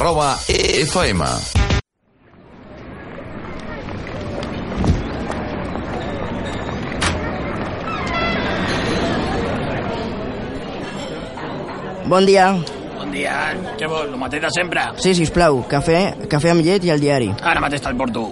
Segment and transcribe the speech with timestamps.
[0.00, 1.22] arroba FM.
[12.08, 12.56] Bon dia.
[12.96, 13.52] Bon dia.
[13.76, 14.08] Què vols?
[14.08, 14.86] El mateix de sempre?
[14.96, 16.00] Sí, si us plau, cafè,
[16.32, 17.28] cafè amb llet i el diari.
[17.44, 18.24] Ara mateix te'l porto.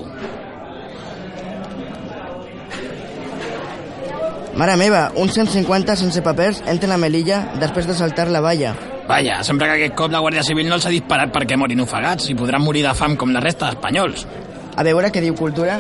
[4.59, 8.73] Mare meva, uns 150 sense papers entren a Melilla després de saltar la valla.
[9.09, 12.29] Vaja, sembla que aquest cop la Guàrdia Civil no els ha disparat perquè morin ofegats
[12.29, 14.27] i podran morir de fam com la resta d'espanyols.
[14.77, 15.79] A veure què diu Cultura.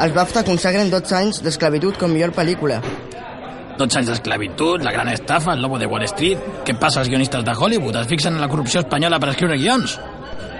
[0.00, 2.82] Els BAFTA consagren 12 anys d'esclavitud com millor pel·lícula.
[3.80, 6.44] 12 anys d'esclavitud, la gran estafa, el lobo de Wall Street...
[6.68, 7.96] Què passa als guionistes de Hollywood?
[8.02, 9.96] Es fixen en la corrupció espanyola per escriure guions?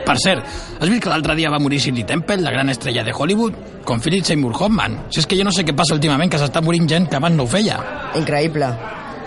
[0.07, 0.49] Per cert,
[0.81, 4.01] has vist que l'altre dia va morir Shirley Temple, la gran estrella de Hollywood, com
[4.01, 4.97] Philip Seymour Hoffman?
[5.13, 7.37] Si és que jo no sé què passa últimament, que s'està morint gent que abans
[7.37, 7.77] no ho feia.
[8.17, 8.73] Increïble.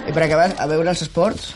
[0.09, 1.53] I per acabar, a veure els esports...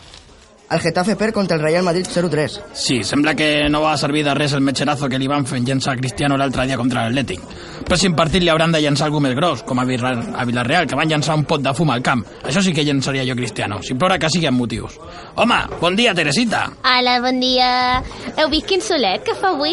[0.70, 2.60] El Getafe perd contra el Real Madrid 0-3.
[2.74, 5.94] Sí, sembla que no va servir de res el metxerazo que li van fer llençar
[5.94, 7.40] a Cristiano l'altre dia contra l'Atlètic.
[7.88, 10.86] Però si partit li hauran de llençar algú més gros, com a Villar- a Villarreal,
[10.86, 12.20] que van llençar un pot de fum al camp.
[12.44, 14.98] Això sí que llençaria jo Cristiano, si plora que sigui amb motius.
[15.36, 16.66] Home, bon dia, Teresita.
[16.84, 18.02] Hola, bon dia.
[18.36, 19.72] Heu vist quin solet que fa avui?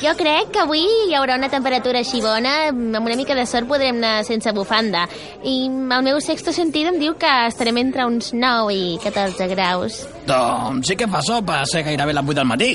[0.00, 3.66] Jo crec que avui hi haurà una temperatura així bona, amb una mica de sort
[3.66, 5.08] podrem anar sense bufanda.
[5.42, 10.06] I el meu sexto sentit em diu que estarem entre uns 9 i 14 graus.
[10.26, 10.35] Doncs
[10.82, 12.70] sí que fa so per ser gairebé les 8 del matí.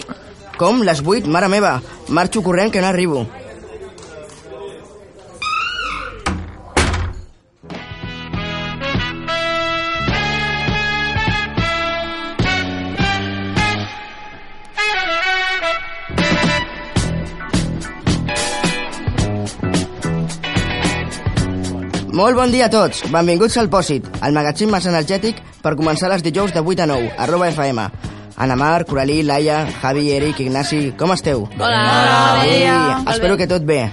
[0.57, 0.81] Com?
[0.85, 1.27] Les 8?
[1.27, 1.79] Mare meva.
[2.09, 3.25] Marxo corrent que no arribo.
[22.21, 22.99] Molt bon dia a tots.
[23.09, 27.07] Benvinguts al Pòsit, el magatzim més energètic per començar les dijous de 8 a 9,
[27.17, 27.85] arroba FM.
[28.45, 31.47] Ana Mar, Coralí, Laia, Javi, Eric, Ignasi, com esteu?
[31.57, 33.87] Hola, Ei, bon espero que tot bé.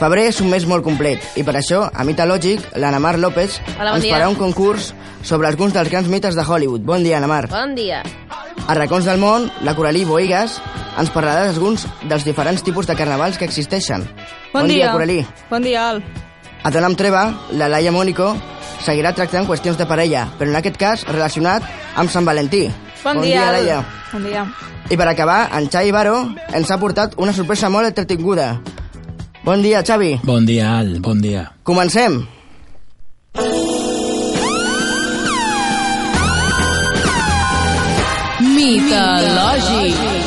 [0.00, 3.60] Febrer és un mes molt complet i per això, a Mita Lògic, l'Anna Mar López
[3.76, 4.16] Hola, bon ens dia.
[4.16, 6.80] farà un concurs sobre alguns dels grans mites de Hollywood.
[6.80, 7.44] Bon dia, Anna Mar.
[7.52, 8.00] Bon dia.
[8.64, 10.62] A Racons del Món, la Coralí Boigas
[10.96, 14.08] ens parlarà d'alguns dels diferents tipus de carnavals que existeixen.
[14.54, 14.94] Bon, dia.
[14.96, 15.26] Coralí.
[15.52, 16.06] Bon dia, Al.
[16.64, 17.26] A Dona amb Treva,
[17.60, 18.30] la Laia Mónico
[18.80, 21.66] seguirà tractant qüestions de parella, però en aquest cas relacionat
[22.00, 22.62] amb Sant Valentí.
[23.02, 23.58] Bon, dia, Al.
[23.58, 23.82] Laia.
[24.14, 24.46] Bon dia.
[24.88, 26.16] I per acabar, en Xavi Baro
[26.56, 28.54] ens ha portat una sorpresa molt entretinguda.
[29.44, 30.14] Bon dia, Xavi.
[30.24, 31.50] Bon dia, Al, bon dia.
[31.68, 32.22] Comencem.
[38.40, 40.23] Mitològic.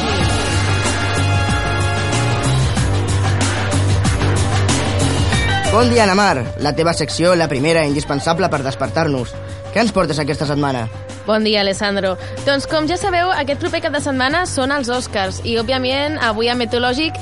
[5.77, 6.55] Bon dia, Ana Mar.
[6.57, 9.29] La teva secció, la primera, indispensable per despertar-nos.
[9.75, 10.88] Què ens portes aquesta setmana?
[11.27, 12.15] Bon dia, Alessandro.
[12.47, 16.49] Doncs com ja sabeu, aquest proper cap de setmana són els Oscars i, òbviament, avui
[16.49, 17.21] a Metològic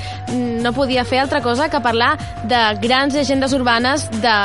[0.64, 2.14] no podia fer altra cosa que parlar
[2.48, 4.38] de grans llegendes urbanes de,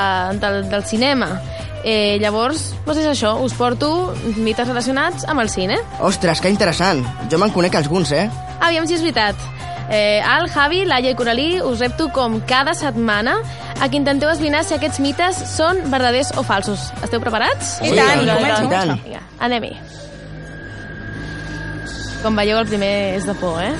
[0.43, 1.31] del, del cinema.
[1.84, 3.93] Eh, llavors, doncs és això, us porto
[4.43, 5.78] mites relacionats amb el cine.
[6.03, 7.06] Ostres, que interessant.
[7.31, 8.26] Jo me'n conec alguns, eh?
[8.59, 9.59] Aviam si és veritat.
[9.91, 13.41] Eh, Al, Javi, Laia i Coralí us repto com cada setmana
[13.81, 16.93] a que intenteu esbrinar si aquests mites són verdaders o falsos.
[17.03, 17.81] Esteu preparats?
[17.83, 18.93] I tant, i comença, tant.
[19.03, 19.73] Vinga, anem-hi.
[22.23, 23.73] Com veieu, el primer és de por, eh?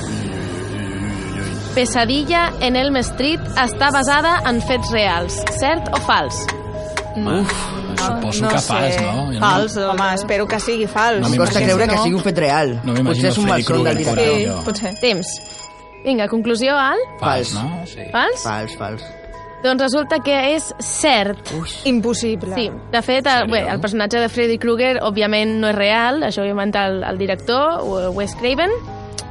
[1.75, 5.37] Pesadilla en Elm Street està basada en fets reals.
[5.61, 6.41] Cert o fals?
[7.21, 7.53] Uf,
[8.01, 9.13] suposo que fals, no?
[9.29, 11.21] Jo no- Fals, home, espero que sigui fals.
[11.21, 11.65] No costa m'imagino.
[11.67, 12.75] creure si que no- sigui un fet real.
[12.83, 14.25] No Potser és un malson del director.
[14.25, 14.95] Sí, potser.
[15.01, 15.27] Temps.
[16.05, 16.99] Vinga, conclusió, Al?
[17.21, 17.55] Fals, Fals.
[17.55, 17.87] no?
[17.87, 18.07] Sí.
[18.13, 18.45] Fals?
[18.45, 19.03] Fals, fals.
[19.61, 21.51] Doncs resulta que és cert.
[21.85, 22.55] Impossible.
[22.57, 26.47] Sí, de fet, el, bé, el personatge de Freddy Krueger òbviament no és real, això
[26.47, 27.83] ho inventa el, el director,
[28.17, 28.73] Wes Craven,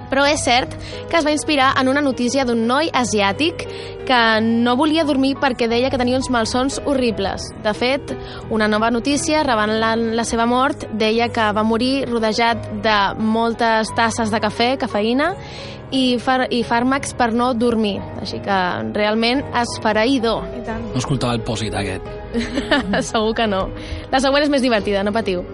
[0.09, 0.75] però és cert
[1.09, 3.65] que es va inspirar en una notícia d'un noi asiàtic
[4.09, 7.51] que no volia dormir perquè deia que tenia uns malsons horribles.
[7.63, 8.13] De fet,
[8.49, 14.33] una nova notícia revelant la seva mort deia que va morir rodejat de moltes tasses
[14.33, 15.35] de cafè, cafeïna,
[15.91, 17.97] i, far, i fàrmacs per no dormir.
[18.21, 18.57] Així que
[18.95, 20.45] realment esfereïdor.
[20.89, 22.05] No escoltava el pòsit aquest.
[23.11, 23.67] Segur que no.
[24.13, 25.45] La següent és més divertida, no patiu.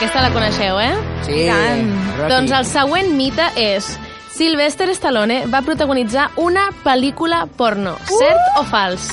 [0.00, 0.92] Aquesta la coneixeu, eh?
[1.26, 1.90] Sí, tant.
[2.16, 2.28] Rocky.
[2.32, 3.90] Doncs el següent mite és...
[4.30, 7.96] Sylvester Stallone va protagonitzar una pel·lícula porno.
[8.08, 9.08] Cert o fals?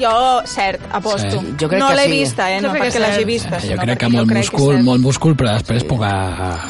[0.00, 0.12] Jo,
[0.48, 1.42] cert, aposto.
[1.42, 1.52] Sí.
[1.60, 2.12] Jo crec no que l'he sí.
[2.14, 2.60] vista, eh?
[2.62, 3.58] No Jo crec que perquè l'hagi vista.
[3.58, 6.12] jo sinó crec que molt jo crec múscul, molt múscul, però després poca...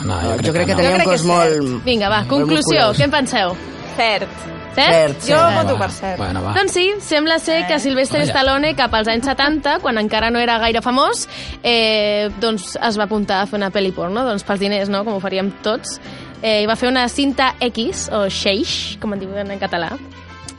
[0.08, 0.80] No, Jo crec que no.
[0.80, 1.84] tenia Jo un crec cos que molt...
[1.86, 2.64] Vinga, va, molt conclusió.
[2.64, 2.98] musculós.
[2.98, 3.54] Què en penseu?
[4.00, 4.28] Cert.
[4.74, 4.94] Cert?
[4.94, 5.56] Cert, Jo cert.
[5.58, 6.16] voto per cert.
[6.16, 6.54] Bueno, va.
[6.56, 8.32] Doncs sí, sembla ser que Sylvester Vaja.
[8.32, 11.26] Stallone, cap als anys 70, quan encara no era gaire famós,
[11.62, 15.18] eh, doncs es va apuntar a fer una pel·li porno, doncs pels diners, no?, com
[15.18, 15.98] ho faríem tots.
[16.40, 19.90] Eh, I va fer una cinta X, o Xeix, com en diuen en català,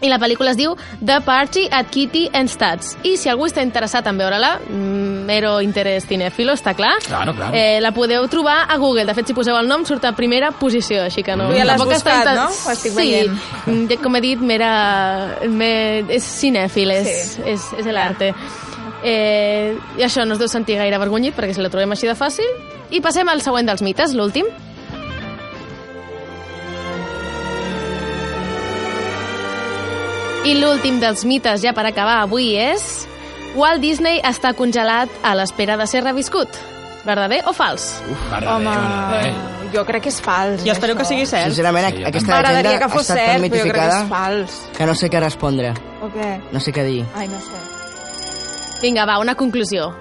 [0.02, 0.76] i la pel·lícula es diu
[1.06, 2.98] The Party at Kitty and Stats.
[3.04, 7.54] I si algú està interessat en veure-la, mm, mero interès cinèfilo, està clar, Claro, claro.
[7.56, 9.06] Eh, la podeu trobar a Google.
[9.06, 11.50] De fet, si poseu el nom, surt a primera posició, així que no...
[11.52, 12.48] Tu ja l'has buscat, inter- no?
[12.50, 13.38] Ho estic sí, veient.
[13.68, 17.42] mm, com he dit, mera, me, és cinèfil, és, Sí.
[17.46, 18.34] és, és l'arte.
[19.04, 22.16] Eh, I això no us deu sentir gaire avergonyit, perquè si la trobem així de
[22.16, 22.46] fàcil.
[22.92, 24.46] I passem al següent dels mites, l'últim.
[30.46, 33.08] I l'últim dels mites, ja per acabar avui, és...
[33.52, 36.48] Walt Disney està congelat a l'espera de ser reviscut.
[37.04, 37.90] Verdader o fals?
[38.30, 39.34] Verdader, Home, verdader.
[39.74, 40.64] jo crec que és fals.
[40.64, 41.50] Jo espero que sigui cert.
[41.52, 44.10] Sincerament, Sí, aquesta llegenda que ha estat cert, tan però jo crec que mitificada és
[44.14, 44.56] fals.
[44.78, 45.74] que no sé què respondre.
[46.02, 46.30] O què?
[46.54, 47.04] No sé què dir.
[47.14, 47.60] Ai, no sé.
[48.82, 49.92] Vinga, va, una conclusió.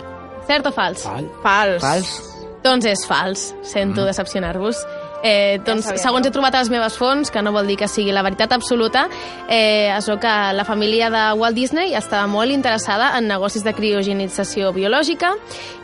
[0.46, 1.04] Cert o fals?
[1.04, 1.26] Val.
[1.42, 1.82] Fals.
[1.82, 2.14] Fals?
[2.62, 3.48] Doncs és fals.
[3.66, 4.78] Sento decepcionar-vos.
[5.22, 6.00] Eh, doncs, sabia.
[6.00, 8.52] segons he trobat a les meves fonts, que no vol dir que sigui la veritat
[8.56, 9.06] absoluta,
[9.48, 13.74] eh, es veu que la família de Walt Disney estava molt interessada en negocis de
[13.74, 15.34] criogenització biològica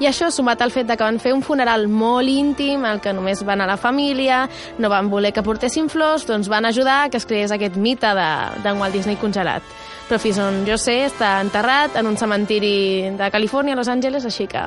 [0.00, 3.12] i això, sumat al fet de que van fer un funeral molt íntim, al que
[3.12, 4.48] només va anar la família,
[4.78, 8.06] no van voler que portessin flors, doncs van ajudar a que es creés aquest mite
[8.06, 8.30] de,
[8.62, 9.62] de Walt Disney congelat.
[10.08, 14.24] Però fins on jo sé, està enterrat en un cementiri de Califòrnia, a Los Angeles,
[14.24, 14.62] així que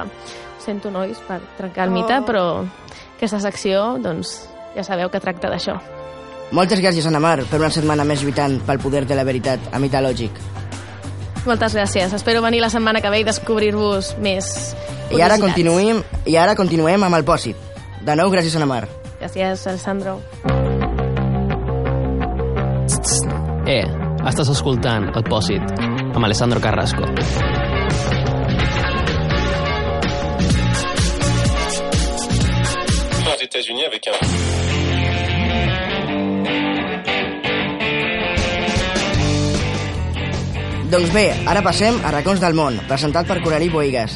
[0.59, 2.25] sento, nois, per trencar el mite, Oh.
[2.27, 2.43] però
[3.15, 5.77] aquesta secció, doncs, ja sabeu que tracta d'això.
[6.51, 9.79] Moltes gràcies, Anna Mar, per una setmana més lluitant pel poder de la veritat a
[9.79, 10.39] Mitològic.
[11.45, 12.13] Moltes gràcies.
[12.13, 14.73] Espero venir la setmana que ve i descobrir-vos més
[15.13, 17.57] I ara, continuïm, I ara continuem amb el pòsit.
[18.05, 18.83] De nou, gràcies, Anna Mar.
[19.19, 20.19] Gràcies, Alessandro.
[23.69, 23.85] Eh,
[24.25, 25.81] estàs escoltant el Pòsit
[26.15, 27.05] amb Alessandro Carrasco.
[33.39, 34.58] aux États-Unis avec un
[40.89, 44.15] Doncs bé, ara passem a Racons del Món, presentat per Coralí Boigas.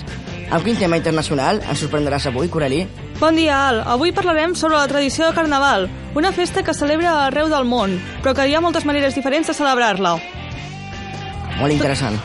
[0.50, 2.80] Amb quin tema internacional ens sorprendràs avui, Coralí?
[3.20, 3.84] Bon dia, Al.
[3.94, 5.86] Avui parlarem sobre la tradició de Carnaval,
[6.18, 7.94] una festa que celebra arreu del món,
[8.24, 10.16] però que hi ha moltes maneres diferents de celebrar-la.
[11.60, 12.18] Molt interessant.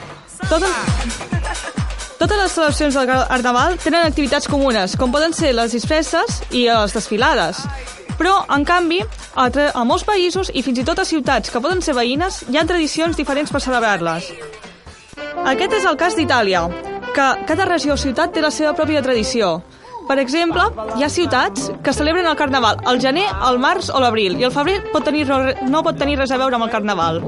[0.48, 0.72] Totes,
[2.16, 6.96] totes les celebracions del Carnaval tenen activitats comunes, com poden ser les disfresses i les
[6.96, 7.66] desfilades.
[8.18, 9.00] Però, en canvi,
[9.38, 12.58] a, a molts països i fins i tot a ciutats que poden ser veïnes, hi
[12.58, 14.32] ha tradicions diferents per celebrar-les.
[15.48, 16.66] Aquest és el cas d'Itàlia,
[17.14, 19.58] que cada regió o ciutat té la seva pròpia tradició.
[20.08, 20.64] Per exemple,
[20.96, 24.54] hi ha ciutats que celebren el Carnaval al gener, al març o l'abril, i el
[24.54, 25.26] febrer pot tenir,
[25.68, 27.20] no pot tenir res a veure amb el Carnaval.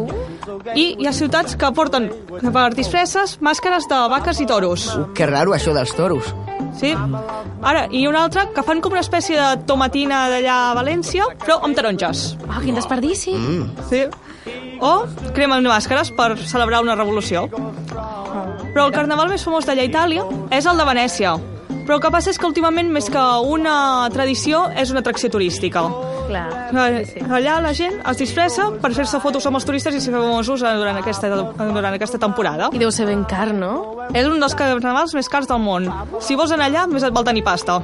[0.75, 2.09] I hi ha ciutats que porten
[2.41, 4.89] per disfresses màscares de vaques i toros.
[5.15, 6.33] Que raro, això dels toros.
[6.79, 6.93] Sí?
[7.63, 11.61] Ara, i una altra que fan com una espècie de tomatina d'allà a València, però
[11.67, 12.35] amb taronges.
[12.47, 13.35] Oh, quin desperdici!
[13.37, 13.89] Mm.
[13.91, 14.05] Sí?
[14.81, 14.93] O
[15.37, 17.47] cremen màscares per celebrar una revolució.
[18.71, 20.25] Però el carnaval més famós d'allà a Itàlia
[20.55, 21.35] és el de Venècia.
[21.81, 25.83] Però el que passa és que últimament, més que una tradició, és una atracció turística.
[26.31, 26.47] Clar.
[27.27, 31.01] Allà la gent es disfressa per fer-se fotos amb els turistes i ser famosos durant
[31.01, 32.71] aquesta, durant aquesta temporada.
[32.73, 33.73] I deu ser ben car, no?
[34.15, 35.91] És un dels carnavals més cars del món.
[36.23, 37.81] Si vols anar allà, més et val tenir pasta.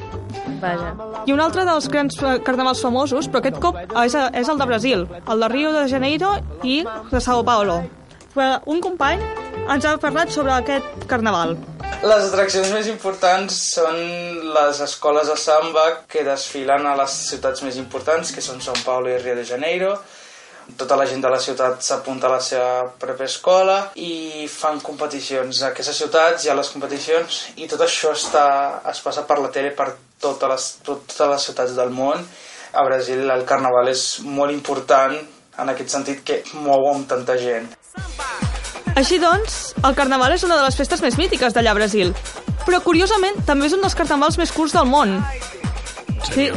[0.63, 0.95] Vaja.
[1.27, 4.71] I un altre dels grans eh, carnavals famosos, però aquest cop és, és el de
[4.71, 7.83] Brasil, el de Rio de Janeiro i de Sao Paulo.
[8.37, 9.23] Però Un company
[9.73, 11.55] ens ha parlat sobre aquest carnaval.
[12.05, 13.97] Les atraccions més importants són
[14.53, 19.09] les escoles de samba que desfilen a les ciutats més importants, que són São Paulo
[19.09, 19.95] i Rio de Janeiro.
[20.77, 25.63] Tota la gent de la ciutat s'apunta a la seva pròpia escola i fan competicions.
[25.63, 28.45] A aquestes ciutats hi ha les competicions i tot això està,
[28.93, 32.29] es passa per la tele per totes les, totes les ciutats del món.
[32.77, 37.73] A Brasil el carnaval és molt important en aquest sentit que mou amb tanta gent.
[38.97, 42.15] Així doncs, el carnaval és una de les festes més mítiques d'allà a Brasil.
[42.65, 45.19] Però, curiosament, també és un dels carnavals més curts del món.
[46.33, 46.49] Sí,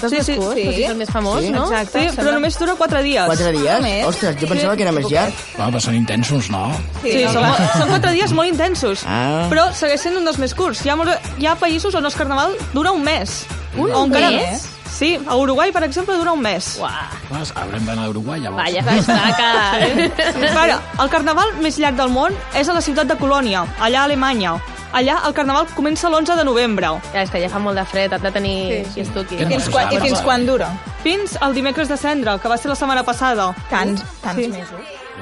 [0.00, 0.62] Sí, sí, curts, sí.
[0.64, 1.50] però si és el més famós, Sí.
[1.50, 1.66] no?
[1.68, 3.24] sí però només dura 4 dies.
[3.26, 3.80] Quatre dies?
[3.82, 4.06] més.
[4.06, 5.34] Ostres, jo pensava que era més llarg.
[5.56, 6.72] Bueno, però són intensos, no?
[7.02, 7.44] Sí, són,
[7.76, 9.02] són 4 dies molt intensos.
[9.04, 9.46] Ah.
[9.50, 10.84] Però segueix sent un dels més curts.
[10.86, 10.96] Hi ha,
[11.38, 13.44] hi ha països on el carnaval dura un mes.
[13.76, 14.42] Un O encara mes?
[14.50, 14.68] més.
[14.90, 16.76] Sí, a Uruguai, per exemple, dura un mes.
[16.80, 18.64] Uah, Pues haurem d'anar a Uruguai, llavors.
[18.64, 20.50] vaja, està que...
[20.58, 24.04] Ara, el carnaval més llarg del món és a la ciutat de Colònia, allà a
[24.10, 24.56] Alemanya.
[24.92, 28.12] Allà el carnaval comença l'11 de novembre, Ja, és que ja fa molt de fred,
[28.12, 29.04] has de tenir Sí, sí.
[29.04, 29.36] sí, sí.
[29.36, 30.68] Que no Fins quan, I fins però- quan dura?
[31.04, 33.54] fins al dimecres de cendre, que va ser la setmana passada.
[33.70, 34.00] Tant.
[34.20, 34.48] tants Sí.
[34.50, 34.80] mesos.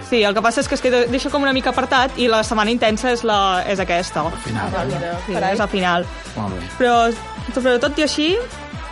[0.08, 2.42] Sí, el que passa és que es queda, deixa com una mica apartat i la
[2.44, 4.24] setmana intensa és, la, és aquesta.
[4.44, 4.70] Final.
[5.26, 6.06] Sí, és al final.
[6.36, 6.60] Molt bé.
[6.78, 7.12] Però,
[7.62, 8.36] però tot i així,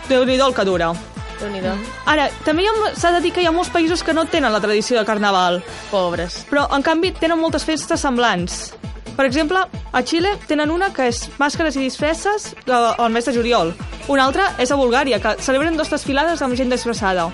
[0.08, 0.92] déu nhi el que dura.
[1.40, 1.60] déu nhi
[2.06, 4.98] Ara, també s'ha de dir que hi ha molts països que no tenen la tradició
[4.98, 6.46] de carnaval, Pobres.
[6.50, 8.74] però en canvi tenen moltes festes semblants.
[9.16, 9.58] Per exemple,
[9.92, 13.74] a Xile tenen una que és màscares i disfresses al mes de juliol.
[14.08, 17.30] Una altra és a Bulgària, que celebren dos desfilades amb gent disfressada.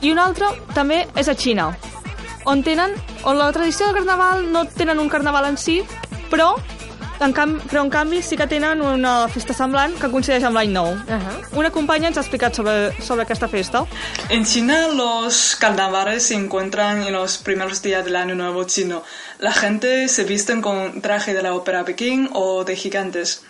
[0.00, 1.76] I una altra també és a Xina,
[2.46, 5.82] on tenen, on la tradició del carnaval no tenen un carnaval en si,
[6.30, 6.54] però
[7.20, 10.72] en, canvi, però en canvi sí que tenen una festa semblant que coincideix amb l'any
[10.72, 10.92] nou.
[10.94, 11.58] Uh -huh.
[11.60, 13.84] Una companya ens ha explicat sobre, sobre aquesta festa.
[14.28, 19.02] En China los carnavales se encuentran en los primeros días del año nuevo chino.
[19.38, 23.42] La gente se visten con traje de la ópera Pekín o de gigantes.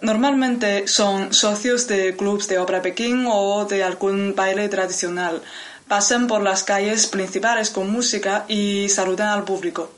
[0.00, 5.42] Normalmente son socios de clubs de ópera Pekín o de algún baile tradicional.
[5.86, 9.90] Pasan por las calles principales con música y saludan al público.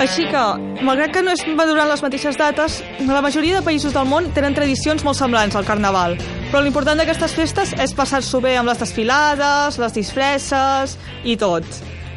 [0.00, 0.42] Així que,
[0.86, 4.30] malgrat que no es va durant les mateixes dates, la majoria de països del món
[4.36, 6.16] tenen tradicions molt semblants al Carnaval.
[6.50, 11.66] Però l'important d'aquestes festes és passar-s'ho bé amb les desfilades, les disfresses i tot.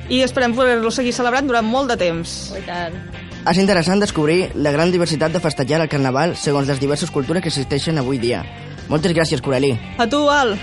[0.09, 2.35] I esperem poder-lo seguir celebrant durant molt de temps.
[2.55, 2.97] I tant.
[3.45, 7.53] És interessant descobrir la gran diversitat de festejar el carnaval segons les diverses cultures que
[7.53, 8.41] existeixen avui dia.
[8.89, 9.75] Moltes gràcies, Coralí.
[9.97, 10.55] A tu, Al.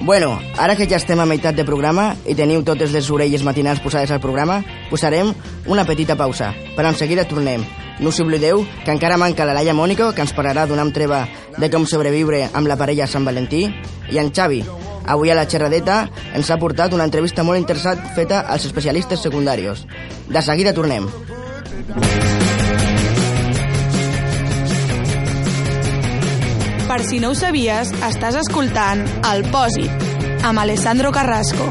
[0.00, 3.82] Bueno, ara que ja estem a meitat de programa i teniu totes les orelles matinals
[3.82, 5.32] posades al programa, posarem
[5.66, 7.64] una petita pausa, però en seguida tornem.
[7.98, 11.24] No us oblideu que encara manca la Laia Mònico, que ens parlarà d'una entreva
[11.58, 13.66] de com sobreviure amb la parella Sant Valentí,
[14.10, 14.62] i en Xavi.
[15.08, 16.04] Avui a la xerradeta
[16.36, 19.86] ens ha portat una entrevista molt interessant feta als especialistes secundaris.
[20.28, 21.10] De seguida tornem.
[26.88, 30.04] Per si no ho sabies, estàs escoltant El Pòsit,
[30.48, 31.66] amb Alessandro Carrasco.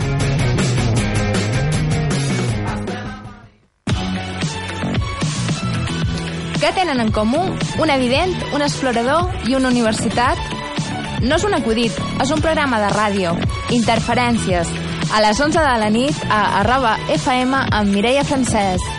[6.61, 7.41] Què tenen en comú
[7.81, 10.37] un evident, un explorador i una universitat?
[11.25, 13.33] No és un acudit, és un programa de ràdio.
[13.73, 14.69] Interferències.
[15.09, 18.96] A les 11 de la nit a arroba FM amb Mireia Francesc.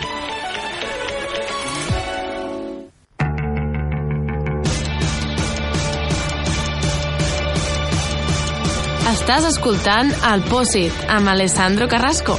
[9.09, 12.35] Estàs escoltant El Pòsit amb Alessandro Carrasco.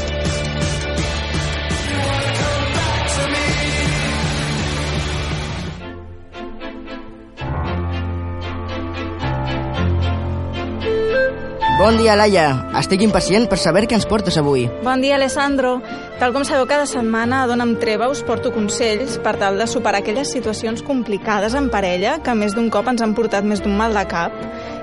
[11.81, 12.47] Bon dia, Laia.
[12.79, 14.69] Estic impacient per saber què ens portes avui.
[14.85, 15.81] Bon dia, Alessandro.
[16.21, 20.05] Tal com sabeu, cada setmana a Dona'm Treva us porto consells per tal de superar
[20.05, 23.97] aquelles situacions complicades en parella que més d'un cop ens han portat més d'un mal
[23.97, 24.37] de cap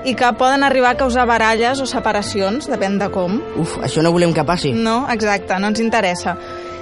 [0.04, 3.40] i que poden arribar a causar baralles o separacions, depèn de com.
[3.58, 4.72] Uf, això no volem que passi.
[4.72, 6.36] No, exacte, no ens interessa.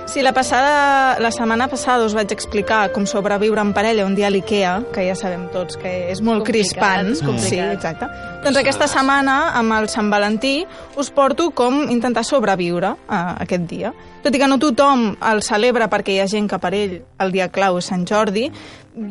[0.06, 4.28] Si la, passada, la setmana passada us vaig explicar com sobreviure en parella un dia
[4.28, 7.11] a l'IKEA, que ja sabem tots que és molt Complicat, crispant.
[7.11, 7.50] és complicat.
[7.50, 8.06] Sí, exacte.
[8.44, 10.61] Doncs aquesta setmana, amb el Sant Valentí,
[10.94, 13.90] us porto com intentar sobreviure a aquest dia.
[14.26, 17.30] Tot i que no tothom el celebra perquè hi ha gent que per ell el
[17.30, 18.49] dia clau és Sant Jordi,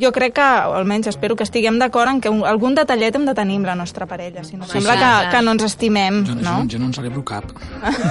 [0.01, 3.23] jo crec que, o almenys espero que estiguem d'acord en que un, algun detallet hem
[3.29, 4.99] de tenir amb la nostra parella, si no Sí, sembla sí.
[4.99, 5.29] que, Clar.
[5.31, 6.55] que no ens estimem, Jo, no?
[6.65, 7.45] jo, jo no en celebro cap.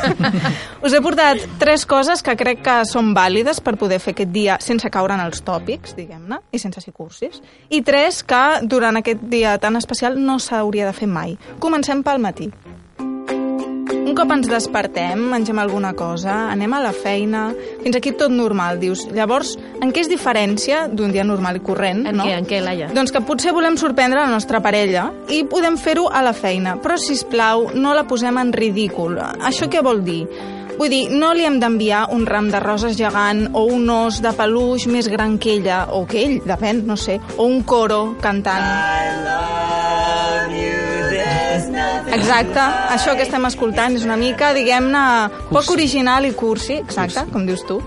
[0.87, 4.57] Us he portat tres coses que crec que són vàlides per poder fer aquest dia
[4.65, 7.43] sense caure en els tòpics, diguem-ne, i sense ser cursis.
[7.69, 11.37] I tres que durant aquest dia tan especial no s'hauria de fer mai.
[11.61, 12.49] Comencem pel matí.
[14.05, 17.47] Un cop ens despertem, mengem alguna cosa, anem a la feina,
[17.83, 19.07] fins aquí tot normal, dius.
[19.17, 22.27] Llavors, en què és diferència d'un dia normal i corrent, En no?
[22.29, 22.91] què, en què, Laia?
[22.93, 26.99] Doncs que potser volem sorprendre la nostra parella i podem fer-ho a la feina, però
[27.01, 29.17] si plau no la posem en ridícul.
[29.41, 30.27] Això què vol dir?
[30.77, 34.33] Vull dir, no li hem d'enviar un ram de roses gegant o un os de
[34.37, 39.64] peluix més gran que ella, o que ell, depèn, no sé, o un coro cantant.
[42.15, 42.61] Exacte,
[42.95, 45.07] això que estem escoltant és una mica, diguem-ne,
[45.51, 47.81] poc original i cursi, exacte, com dius tu.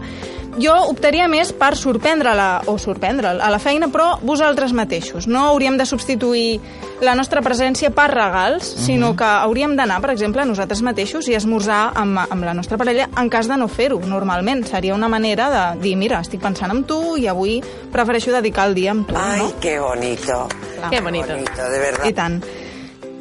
[0.57, 5.27] Jo optaria més per sorprendre-la, o sorprendre'l, a la feina, però vosaltres mateixos.
[5.29, 6.57] No hauríem de substituir
[7.05, 11.91] la nostra presència per regals, sinó que hauríem d'anar, per exemple, nosaltres mateixos i esmorzar
[11.93, 14.65] amb, amb la nostra parella en cas de no fer-ho, normalment.
[14.65, 17.60] Seria una manera de dir, mira, estic pensant en tu i avui
[17.93, 19.51] prefereixo dedicar el dia amb tu, Ay, no?
[19.62, 20.48] qué bonito.
[20.89, 21.38] Qué bonito.
[21.38, 22.05] de verdad.
[22.05, 22.41] I tant.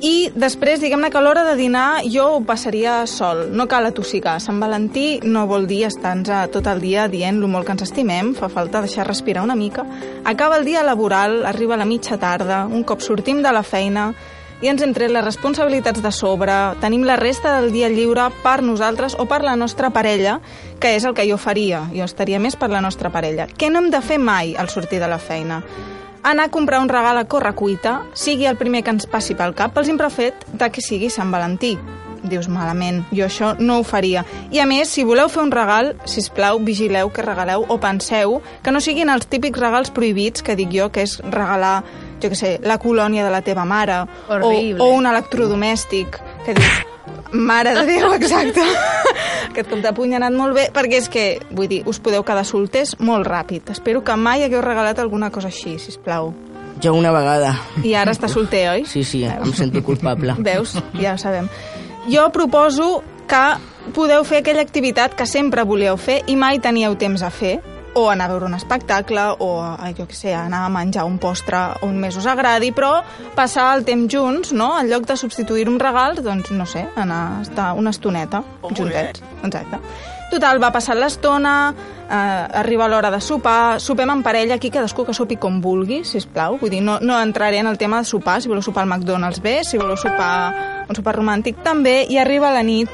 [0.04, 4.36] I després, diguem-ne que a l'hora de dinar jo ho passaria sol, no cal atossigar.
[4.44, 8.34] Sant Valentí no vol dir estar-nos tot el dia dient lo molt que ens estimem,
[8.36, 9.86] fa falta deixar respirar una mica.
[10.24, 14.10] Acaba el dia laboral, arriba la mitja tarda, un cop sortim de la feina,
[14.60, 18.62] i ens hem tret les responsabilitats de sobre, tenim la resta del dia lliure per
[18.64, 20.40] nosaltres o per la nostra parella,
[20.80, 21.86] que és el que jo faria.
[21.92, 23.48] Jo estaria més per la nostra parella.
[23.48, 25.62] Què no hem de fer mai al sortir de la feina?
[26.26, 29.71] Anar a comprar un regal a correcuita, sigui el primer que ens passi pel cap,
[29.76, 31.76] pel simple fet de que sigui Sant Valentí.
[32.26, 34.25] Dius, malament, jo això no ho faria.
[34.50, 37.78] I a més, si voleu fer un regal, si us plau, vigileu que regaleu o
[37.78, 41.76] penseu que no siguin els típics regals prohibits que dic jo, que és regalar
[42.18, 44.83] jo què sé, la colònia de la teva mare o, Horrible.
[44.83, 46.83] o un electrodomèstic que dius,
[47.32, 48.62] mare de Déu, exacte
[49.56, 51.25] aquest cop de puny ha anat molt bé perquè és que,
[51.56, 53.70] vull dir, us podeu quedar solters molt ràpid.
[53.72, 56.34] Espero que mai hagueu regalat alguna cosa així, si plau.
[56.82, 57.54] Jo una vegada.
[57.80, 58.84] I ara està solter, oi?
[58.84, 60.36] Sí, sí, em sento culpable.
[60.50, 60.76] Veus?
[61.00, 61.48] Ja ho sabem.
[62.12, 63.44] Jo proposo que
[63.96, 67.56] podeu fer aquella activitat que sempre volíeu fer i mai teníeu temps a fer,
[67.96, 69.50] o anar a veure un espectacle, o,
[69.96, 72.98] jo què sé, anar a menjar un postre on més us agradi, però
[73.36, 74.74] passar el temps junts, no?
[74.78, 79.24] En lloc de substituir un regal, doncs, no sé, anar a estar una estoneta juntets.
[79.42, 79.80] Exacte.
[80.26, 81.72] Total, va passar l'estona,
[82.10, 86.20] eh, arriba l'hora de sopar, sopem en parella, aquí cadascú que sopi com vulgui, si
[86.26, 86.58] plau.
[86.60, 89.40] Vull dir, no, no entraré en el tema de sopar, si voleu sopar al McDonald's
[89.40, 92.90] bé, si voleu sopar un sopar romàntic també, i arriba la nit.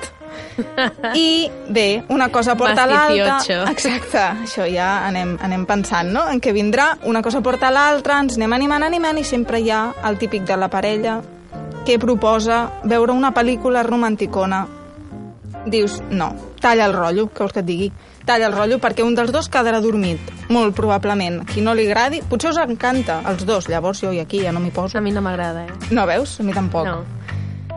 [1.15, 3.39] I bé, una cosa porta l'altra.
[3.41, 3.71] 18.
[3.71, 6.27] Exacte, això ja anem, anem pensant, no?
[6.31, 9.85] En què vindrà, una cosa porta l'altra, ens anem animant, animant, i sempre hi ha
[10.09, 11.21] el típic de la parella
[11.87, 14.67] que proposa veure una pel·lícula romanticona.
[15.67, 17.93] Dius, no, talla el rotllo, què vols que et digui?
[18.27, 21.41] Talla el rotllo perquè un dels dos quedarà dormit, molt probablement.
[21.43, 24.55] A qui no li agradi, potser us encanta, els dos, llavors jo i aquí ja
[24.55, 24.99] no m'hi poso.
[24.99, 25.91] A mi no m'agrada, eh?
[25.95, 26.39] No veus?
[26.41, 26.87] A mi tampoc.
[26.87, 27.22] No.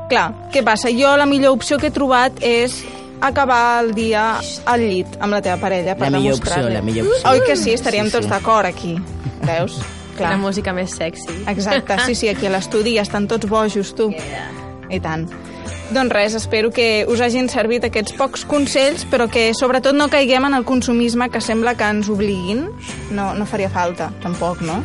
[0.10, 0.92] Clar, què passa?
[0.94, 2.84] Jo la millor opció que he trobat és
[3.26, 4.36] acabar el dia
[4.70, 7.32] al llit amb la teva parella per La millor opció, la millor opció.
[7.32, 7.74] Oi que sí?
[7.74, 8.32] Estaríem Sí, tots sí.
[8.32, 8.96] d'acord aquí.
[9.46, 9.80] Veus?
[10.20, 11.42] La música més sexy.
[11.48, 14.12] Exacte, sí, sí, aquí a l'estudi ja estan tots bojos, tu.
[14.90, 15.26] I tant.
[15.92, 20.46] Doncs res, espero que us hagin servit aquests pocs consells, però que sobretot no caiguem
[20.48, 22.70] en el consumisme que sembla que ens obliguin.
[23.12, 24.80] No, no faria falta, tampoc, no?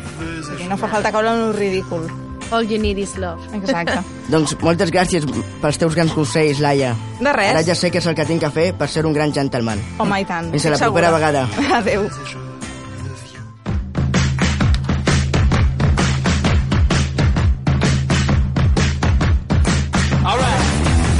[0.67, 2.09] No fa falta caure en el ridícul.
[2.51, 3.39] All you need is love.
[3.55, 4.01] Exacte.
[4.33, 5.23] Doncs moltes gràcies
[5.61, 6.93] pels teus grans consells, Laia.
[7.21, 7.53] De res.
[7.53, 9.79] Ara ja sé què és el que tinc que fer per ser un gran gentleman.
[10.03, 10.51] Home, i tant.
[10.51, 11.47] Fins a la estic propera segura.
[11.47, 11.77] vegada.
[11.79, 12.09] Adéu.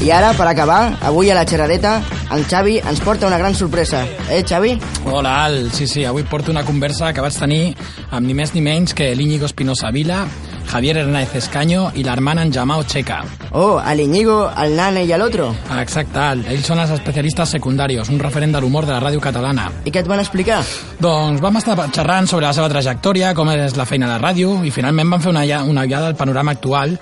[0.02, 2.00] I ara, per acabar, avui a la xerradeta,
[2.34, 4.00] en Xavi ens porta una gran sorpresa.
[4.34, 4.72] Eh, Xavi?
[5.06, 5.70] Hola, Al.
[5.72, 7.76] Sí, sí, avui porto una conversa que vaig tenir
[8.10, 10.24] amb ni més ni menys que l'Íñigo Espinosa Vila,
[10.68, 13.24] Javier Hernández Escaño i l'hermana en Jamao Checa.
[13.52, 15.54] Oh, al Iñigo, al Nane i a l'Otro.
[15.70, 16.46] Ah, Exacte, Al.
[16.48, 19.70] Ells són els especialistes secundaris, un referent de l'humor de la ràdio catalana.
[19.84, 20.62] I què et van explicar?
[21.00, 24.62] Doncs vam estar xerrant sobre la seva trajectòria, com és la feina a la ràdio,
[24.64, 26.98] i finalment vam fer una, una guiada al panorama actual,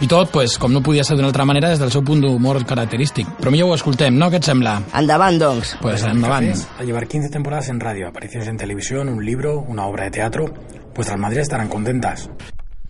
[0.00, 2.62] i tot, pues, com no podia ser d'una altra manera, des del seu punt d'humor
[2.64, 3.26] característic.
[3.40, 4.30] Però millor ho escoltem, no?
[4.30, 4.78] Què et sembla?
[4.94, 5.76] Endavant, doncs.
[5.82, 6.52] Pues endavant.
[6.78, 10.46] A llevar 15 temporadas en radio, apariciones en televisión, un libro, una obra de teatro,
[10.94, 12.28] vuestras madres estarán contentas.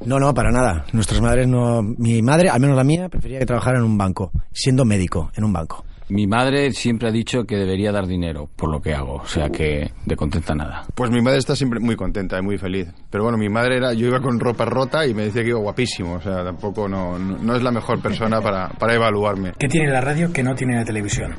[0.08, 0.86] No, no, para nada.
[0.94, 1.82] Nuestras madres no...
[1.82, 5.44] Mi madre, al menos la mía, prefería que trabajara en un banco, siendo médico, en
[5.44, 5.84] un banco.
[6.08, 9.50] Mi madre siempre ha dicho que debería dar dinero por lo que hago, o sea
[9.50, 10.86] que de contenta nada.
[10.94, 12.88] Pues mi madre está siempre muy contenta y muy feliz.
[13.10, 15.58] Pero bueno, mi madre era, yo iba con ropa rota y me decía que iba
[15.58, 16.14] guapísimo.
[16.14, 19.52] O sea, tampoco no, no, no es la mejor persona para, para evaluarme.
[19.58, 21.34] ¿Qué tiene la radio que no tiene la televisión?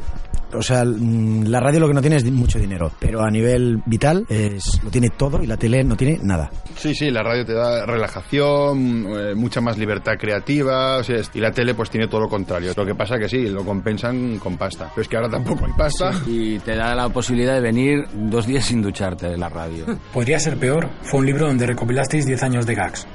[0.54, 3.82] O sea, mm, la radio lo que no tiene es mucho dinero, pero a nivel
[3.86, 6.50] vital es, lo tiene todo y la tele no tiene nada.
[6.76, 11.32] Sí, sí, la radio te da relajación, eh, mucha más libertad creativa, o sea, es-
[11.34, 12.74] y la tele pues tiene todo lo contrario.
[12.76, 14.90] Lo que pasa que sí, lo compensan con pasta.
[14.96, 16.12] Pero es que ahora tampoco hay pasta.
[16.28, 19.86] Y te da la posibilidad de venir dos días sin ducharte de la radio.
[20.14, 20.90] Podría ser peor.
[21.04, 23.08] Fue un libro donde recopilasteis 10 años de gags.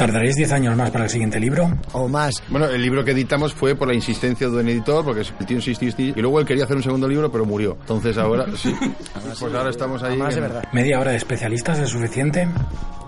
[0.00, 1.70] ¿Tardaréis 10 años más para el siguiente libro?
[1.92, 2.42] O más.
[2.48, 5.58] Bueno, el libro que editamos fue por la insistencia de un editor, porque el tío
[5.58, 7.76] insistió, insistió, y luego él quería hacer un segundo libro, pero murió.
[7.82, 8.74] Entonces ahora, sí,
[9.38, 10.16] pues ahora estamos ahí.
[10.16, 10.64] Más de verdad.
[10.72, 12.48] ¿Media hora de especialistas es suficiente?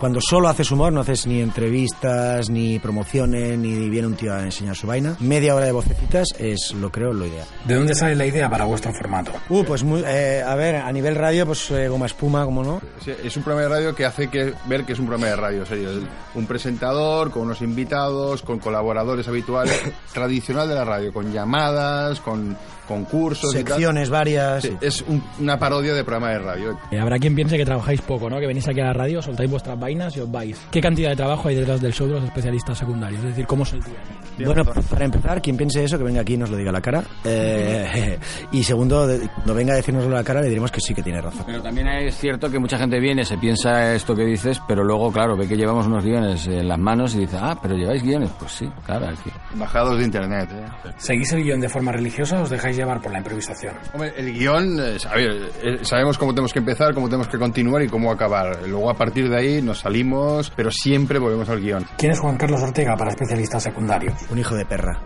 [0.02, 4.42] Cuando solo haces humor, no haces ni entrevistas, ni promociones, ni viene un tío a
[4.42, 5.14] enseñar su vaina.
[5.20, 7.46] Media hora de vocecitas es, lo creo, lo ideal.
[7.64, 9.30] ¿De dónde sale la idea para vuestro formato?
[9.48, 12.80] Uh, pues muy, eh, a ver, a nivel radio, pues eh, goma espuma, como no.
[13.00, 15.36] Sí, es un programa de radio que hace que ver que es un programa de
[15.36, 15.90] radio, en serio.
[15.92, 15.98] Es
[16.34, 19.80] un presentador con unos invitados, con colaboradores habituales,
[20.12, 22.56] tradicional de la radio, con llamadas, con
[22.92, 23.66] concursos, y tal.
[23.74, 24.62] Secciones varias.
[24.62, 26.78] Sí, es un- una parodia de programa de radio.
[26.90, 28.38] Y habrá quien piense que trabajáis poco, ¿no?
[28.38, 30.58] Que venís aquí a la radio, soltáis vuestras vainas y os vais.
[30.70, 33.20] ¿Qué cantidad de trabajo hay detrás del show de los especialistas secundarios?
[33.20, 34.46] Es decir, ¿cómo es el día?
[34.46, 36.80] Bueno, para empezar, quien piense eso, que venga aquí y nos lo diga a la
[36.80, 37.02] cara.
[37.24, 38.18] Eh,
[38.52, 39.06] y segundo,
[39.44, 41.44] no venga a decirnoslo a la cara, le diremos que sí que tiene razón.
[41.46, 45.12] Pero también es cierto que mucha gente viene, se piensa esto que dices, pero luego,
[45.12, 48.30] claro, ve que llevamos unos guiones en las manos y dice, ah, pero lleváis guiones.
[48.38, 49.06] Pues sí, claro.
[49.08, 49.30] aquí.
[49.54, 50.90] Bajados de internet, ¿eh?
[50.96, 53.74] ¿Seguís el guion de forma religiosa o os dejáis llevar por la improvisación?
[53.92, 57.38] Hombre, el guion, eh, a ver, eh, sabemos cómo tenemos que empezar, cómo tenemos que
[57.38, 58.66] continuar y cómo acabar.
[58.66, 61.84] Luego a partir de ahí nos salimos, pero siempre volvemos al guion.
[61.98, 64.14] ¿Quién es Juan Carlos Ortega para especialistas secundarios?
[64.30, 65.00] Un hijo de perra.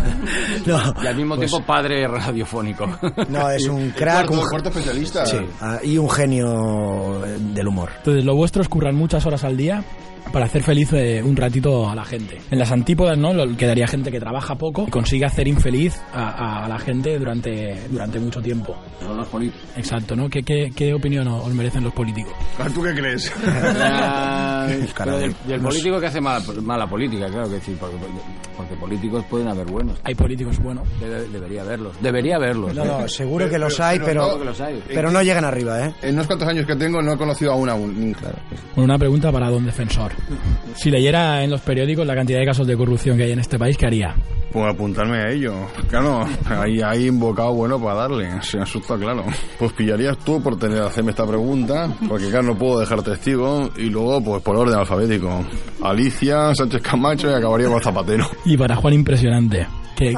[1.02, 2.86] y al mismo pues- tiempo padre radiofónico.
[3.28, 4.26] No, es un crack.
[4.26, 5.26] cuarto- un- cuarto especialista.
[5.26, 7.90] Sí, ah, y un genio eh, del humor.
[7.98, 9.82] Entonces, lo vuestro es currar muchas horas al día
[10.32, 12.40] para hacer feliz eh, un ratito a la gente.
[12.50, 13.32] En las antípodas, ¿no?
[13.34, 17.78] Lo- Quedaría gente que trabaja poco y consigue hacer infeliz a, a la gente durante,
[17.90, 18.76] durante mucho tiempo.
[19.00, 19.68] Son los políticos.
[19.76, 20.28] Exacto, ¿no?
[20.28, 22.32] ¿Qué, qué, qué opinión os merecen los políticos?
[22.74, 23.30] ¿Tú qué crees?
[24.96, 27.96] Pero del, del político que hace mala, mala política, claro que sí, porque,
[28.56, 29.98] porque políticos pueden haber buenos.
[30.04, 30.86] Hay políticos buenos.
[31.00, 32.00] Debe- debería haberlos.
[32.00, 32.74] Debería haberlos.
[32.74, 32.88] No, ¿eh?
[32.88, 34.82] no, seguro que los hay, pero, Seguro que los hay.
[34.88, 35.94] pero no llegan arriba, ¿eh?
[36.02, 38.12] En unos cuantos años que tengo no he conocido aún a un.
[38.14, 38.36] Claro.
[38.76, 40.09] Bueno, una pregunta para don defensor.
[40.74, 43.58] Si leyera en los periódicos la cantidad de casos de corrupción que hay en este
[43.58, 44.14] país, ¿qué haría?
[44.52, 45.54] Pues apuntarme a ello.
[45.88, 49.24] Claro, ahí hay invocado bueno para darle, se asusta claro.
[49.58, 53.90] Pues pillarías tú por tener hacerme esta pregunta, porque claro, no puedo dejar testigo, y
[53.90, 55.44] luego pues por orden alfabético.
[55.82, 58.28] Alicia, Sánchez Camacho y acabaría con Zapatero.
[58.44, 59.66] Y para Juan Impresionante.
[59.96, 60.14] ¿Qué,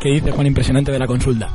[0.00, 1.48] qué dice Juan Impresionante de la consulta?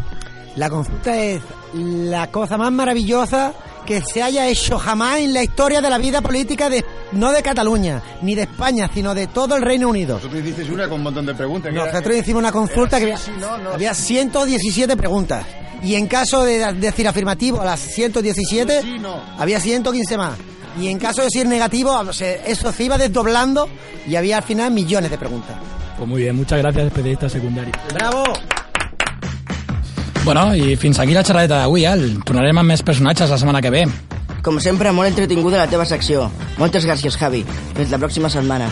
[0.55, 1.41] La consulta es
[1.73, 3.53] la cosa más maravillosa
[3.85, 7.41] que se haya hecho jamás en la historia de la vida política de no de
[7.43, 10.15] Cataluña ni de España, sino de todo el Reino Unido.
[10.15, 11.73] Vosotros dices una con un montón de preguntas.
[11.73, 13.71] era- Nosotros hicimos una consulta que había, no, no.
[13.71, 15.45] había 117 preguntas.
[15.83, 19.21] Y en caso de decir afirmativo a las 117, Sí, no.
[19.37, 20.37] había 115 más.
[20.79, 23.67] Y en caso de decir negativo, eso se iba desdoblando
[24.07, 25.57] y había al final millones de preguntas.
[25.97, 27.73] Pues muy bien, muchas gracias, especialista secundario.
[27.93, 28.23] ¡Bravo!
[30.23, 32.05] Bueno, i fins aquí la xerradeta d'avui, Al.
[32.23, 33.83] Tornarem amb més personatges la setmana que ve.
[34.43, 36.29] Com sempre, molt entretinguda la teva secció.
[36.57, 37.43] Moltes gràcies, Javi.
[37.75, 38.69] Fins la pròxima setmana.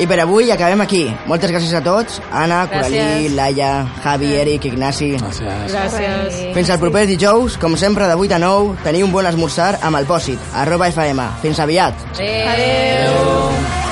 [0.00, 1.04] I per avui acabem aquí.
[1.28, 2.18] Moltes gràcies a tots.
[2.32, 3.28] Anna, Coralí.
[3.36, 5.12] Laia, Javi, Eric, Ignasi.
[5.20, 5.70] Gràcies.
[5.76, 6.42] Gràcies.
[6.56, 10.00] Fins al proper dijous, com sempre, de 8 a 9, teniu un bon esmorzar amb
[10.00, 11.30] el Pòsit, arroba FM.
[11.44, 12.06] Fins aviat.
[12.16, 13.83] Adéu.